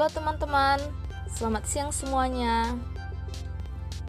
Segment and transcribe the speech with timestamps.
[0.00, 0.80] Halo teman-teman,
[1.28, 2.72] selamat siang semuanya.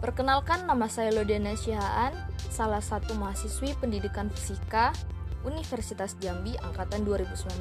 [0.00, 2.16] Perkenalkan nama saya Lodiana Syihaan,
[2.48, 4.96] salah satu mahasiswi pendidikan fisika
[5.44, 7.60] Universitas Jambi angkatan 2019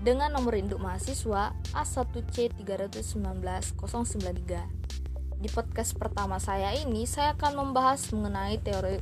[0.00, 4.48] dengan nomor induk mahasiswa A1C319093.
[5.36, 8.96] Di podcast pertama saya ini saya akan membahas mengenai teori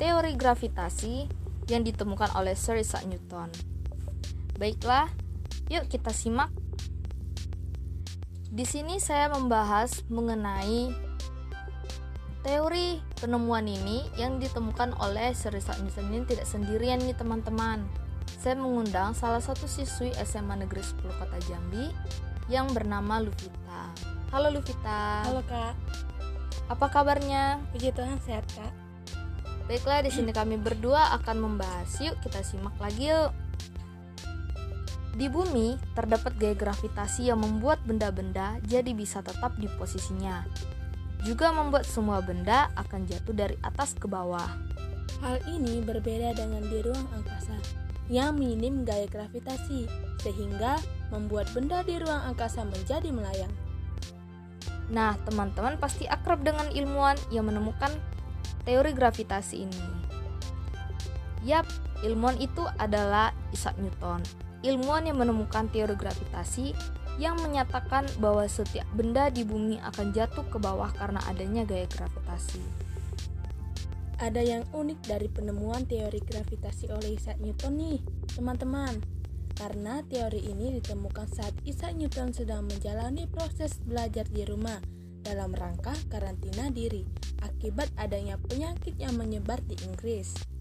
[0.00, 1.28] teori gravitasi
[1.68, 3.52] yang ditemukan oleh Sir Isaac Newton.
[4.56, 5.12] Baiklah,
[5.68, 6.61] yuk kita simak.
[8.52, 10.92] Di sini saya membahas mengenai
[12.44, 17.80] teori penemuan ini yang ditemukan oleh Sir Isaac Newton ini tidak sendirian nih teman-teman.
[18.28, 21.96] Saya mengundang salah satu siswi SMA Negeri 10 Kota Jambi
[22.52, 23.88] yang bernama Luvita.
[24.28, 25.24] Halo Luvita.
[25.32, 25.72] Halo kak.
[26.68, 27.56] Apa kabarnya?
[27.72, 28.68] Puji Tuhan sehat kak.
[29.64, 31.88] Baiklah, di sini kami berdua akan membahas.
[32.04, 33.32] Yuk kita simak lagi yuk.
[35.12, 40.48] Di bumi terdapat gaya gravitasi yang membuat benda-benda jadi bisa tetap di posisinya.
[41.20, 44.48] Juga membuat semua benda akan jatuh dari atas ke bawah.
[45.20, 47.54] Hal ini berbeda dengan di ruang angkasa
[48.10, 49.86] yang minim gaya gravitasi
[50.18, 50.80] sehingga
[51.14, 53.52] membuat benda di ruang angkasa menjadi melayang.
[54.90, 57.92] Nah, teman-teman pasti akrab dengan ilmuwan yang menemukan
[58.68, 59.82] teori gravitasi ini.
[61.46, 61.66] Yap,
[62.02, 64.20] ilmuwan itu adalah Isaac Newton.
[64.62, 66.70] Ilmuwan yang menemukan teori gravitasi
[67.20, 72.62] yang menyatakan bahwa setiap benda di bumi akan jatuh ke bawah karena adanya gaya gravitasi.
[74.22, 77.98] Ada yang unik dari penemuan teori gravitasi oleh Isaac Newton nih,
[78.38, 79.02] teman-teman.
[79.58, 84.78] Karena teori ini ditemukan saat Isaac Newton sedang menjalani proses belajar di rumah
[85.26, 87.02] dalam rangka karantina diri
[87.42, 90.51] akibat adanya penyakit yang menyebar di Inggris.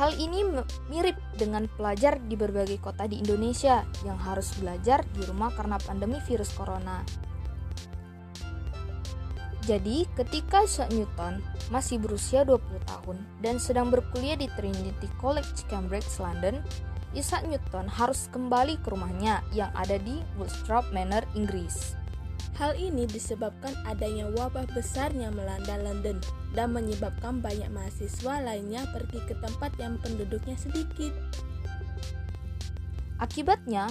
[0.00, 0.40] Hal ini
[0.88, 6.16] mirip dengan pelajar di berbagai kota di Indonesia yang harus belajar di rumah karena pandemi
[6.24, 7.04] virus corona.
[9.68, 16.08] Jadi, ketika Isaac Newton masih berusia 20 tahun dan sedang berkuliah di Trinity College Cambridge,
[16.16, 16.64] London,
[17.12, 21.92] Isaac Newton harus kembali ke rumahnya yang ada di Woodstrop Manor, Inggris.
[22.56, 26.24] Hal ini disebabkan adanya wabah besar yang melanda London
[26.54, 31.14] dan menyebabkan banyak mahasiswa lainnya pergi ke tempat yang penduduknya sedikit.
[33.20, 33.86] Akibatnya,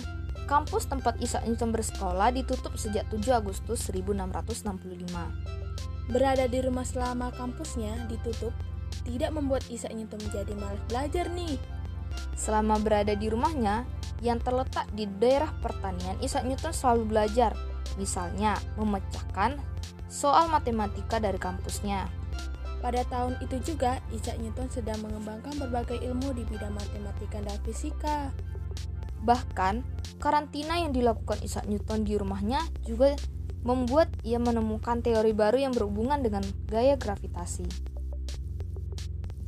[0.50, 6.10] kampus tempat Isaac Newton bersekolah ditutup sejak 7 Agustus 1665.
[6.10, 8.50] Berada di rumah selama kampusnya ditutup
[9.06, 11.62] tidak membuat Isaac Newton menjadi malas belajar nih.
[12.34, 13.86] Selama berada di rumahnya
[14.26, 17.54] yang terletak di daerah pertanian, Isaac Newton selalu belajar,
[18.02, 19.62] misalnya memecahkan
[20.10, 22.19] soal matematika dari kampusnya.
[22.80, 28.32] Pada tahun itu juga, Isaac Newton sedang mengembangkan berbagai ilmu di bidang matematika dan fisika.
[29.28, 29.84] Bahkan,
[30.24, 33.20] karantina yang dilakukan Isaac Newton di rumahnya juga
[33.68, 37.68] membuat ia menemukan teori baru yang berhubungan dengan gaya gravitasi.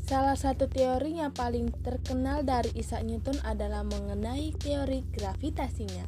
[0.04, 6.04] Salah satu teori yang paling terkenal dari Isaac Newton adalah mengenai teori gravitasinya.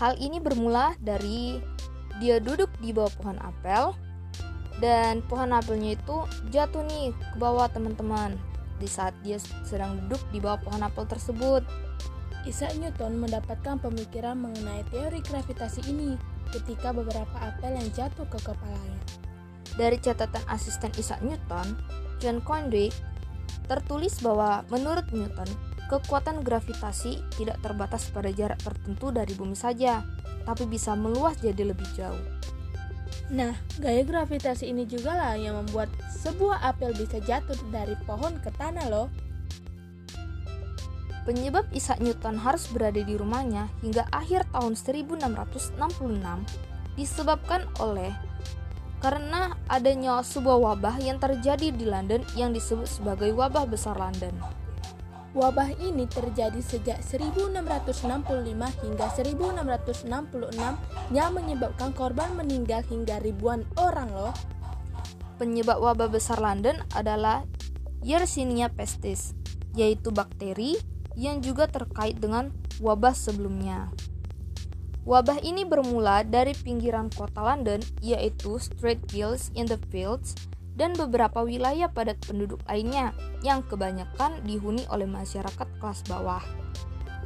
[0.00, 1.60] Hal ini bermula dari
[2.16, 3.92] dia duduk di bawah pohon apel
[4.78, 6.16] dan pohon apelnya itu
[6.54, 8.38] jatuh nih ke bawah teman-teman
[8.78, 11.66] di saat dia sedang duduk di bawah pohon apel tersebut.
[12.46, 16.14] Isaac Newton mendapatkan pemikiran mengenai teori gravitasi ini
[16.54, 19.02] ketika beberapa apel yang jatuh ke kepalanya.
[19.76, 21.76] Dari catatan asisten Isaac Newton,
[22.22, 22.88] John Conway,
[23.68, 25.50] tertulis bahwa menurut Newton,
[25.92, 30.02] kekuatan gravitasi tidak terbatas pada jarak tertentu dari bumi saja,
[30.48, 32.22] tapi bisa meluas jadi lebih jauh.
[33.28, 38.48] Nah, gaya gravitasi ini juga lah yang membuat sebuah apel bisa jatuh dari pohon ke
[38.56, 39.08] tanah loh.
[41.28, 45.28] Penyebab Isaac Newton harus berada di rumahnya hingga akhir tahun 1666
[46.96, 48.16] disebabkan oleh
[49.04, 54.34] karena adanya sebuah wabah yang terjadi di London yang disebut sebagai wabah besar London.
[55.36, 58.24] Wabah ini terjadi sejak 1665
[58.80, 60.08] hingga 1666
[61.12, 64.32] yang menyebabkan korban meninggal hingga ribuan orang loh.
[65.36, 67.44] Penyebab wabah besar London adalah
[68.00, 69.36] Yersinia pestis,
[69.76, 70.80] yaitu bakteri
[71.12, 72.48] yang juga terkait dengan
[72.80, 73.92] wabah sebelumnya.
[75.08, 80.36] Wabah ini bermula dari pinggiran kota London, yaitu Street Gills in the Fields,
[80.78, 83.10] dan beberapa wilayah padat penduduk lainnya
[83.42, 86.40] yang kebanyakan dihuni oleh masyarakat kelas bawah.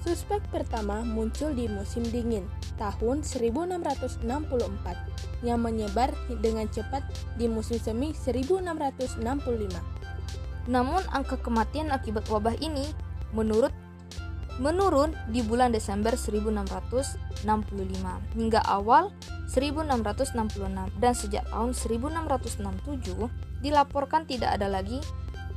[0.02, 2.43] Suspek pertama muncul di musim dingin
[2.75, 4.26] tahun 1664
[5.46, 6.10] yang menyebar
[6.43, 7.06] dengan cepat
[7.38, 9.22] di musim semi 1665.
[10.66, 12.90] Namun angka kematian akibat wabah ini
[13.31, 13.70] menurut
[14.58, 17.46] menurun di bulan Desember 1665
[18.34, 19.14] hingga awal
[19.52, 20.32] 1666
[20.96, 24.96] dan sejak tahun 1667 dilaporkan tidak ada lagi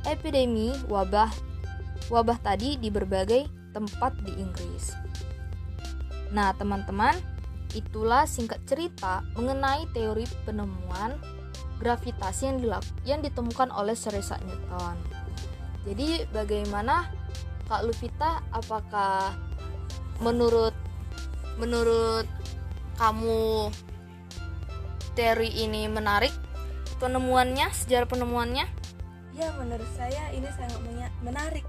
[0.04, 1.32] epidemi wabah
[2.12, 4.92] wabah tadi di berbagai tempat di Inggris.
[6.32, 7.16] Nah, teman-teman,
[7.76, 11.16] itulah singkat cerita mengenai teori penemuan
[11.80, 12.58] gravitasi yang
[13.04, 14.96] yang ditemukan oleh Sir Isaac Newton.
[15.84, 17.10] Jadi, bagaimana
[17.66, 19.34] Kak Luvita apakah
[20.22, 20.72] menurut
[21.60, 22.24] menurut
[22.96, 23.68] kamu
[25.16, 26.30] teori ini menarik
[27.00, 28.68] penemuannya sejarah penemuannya
[29.34, 30.80] ya menurut saya ini sangat
[31.24, 31.64] menarik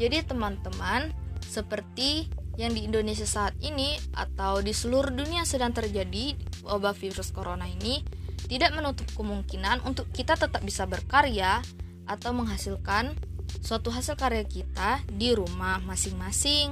[0.00, 1.12] jadi teman-teman
[1.44, 2.26] seperti
[2.56, 6.34] yang di Indonesia saat ini atau di seluruh dunia sedang terjadi
[6.66, 8.02] wabah virus corona ini
[8.46, 11.64] tidak menutup kemungkinan untuk kita tetap bisa berkarya
[12.04, 13.16] atau menghasilkan
[13.64, 16.68] suatu hasil karya kita di rumah masing-masing.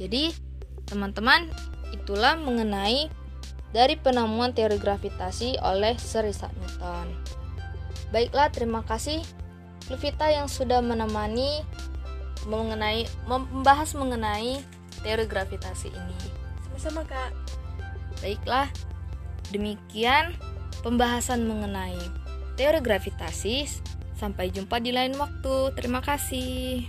[0.00, 0.32] Jadi,
[0.88, 1.52] teman-teman,
[1.92, 3.12] itulah mengenai
[3.72, 7.08] dari penemuan teori gravitasi oleh Sir Isaac Newton.
[8.12, 9.24] Baiklah, terima kasih
[9.90, 11.66] Luvita yang sudah menemani
[12.46, 14.62] mengenai membahas mengenai
[15.02, 16.18] teori gravitasi ini.
[16.64, 17.34] Sama-sama, Kak.
[18.22, 18.70] Baiklah,
[19.50, 20.38] demikian
[20.86, 21.98] pembahasan mengenai
[22.54, 23.66] teori gravitasi
[24.22, 25.74] Sampai jumpa di lain waktu.
[25.74, 26.86] Terima kasih.